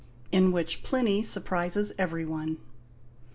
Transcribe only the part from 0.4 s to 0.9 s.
WHICH